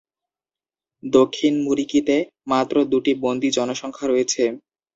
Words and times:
দক্ষিণ 1.03 1.53
মুরিকিতে 1.65 2.15
মাত্র 2.47 2.75
দুটি 2.91 3.11
বন্দী 3.23 3.49
জনসংখ্যা 3.57 4.05
রয়েছে। 4.07 4.43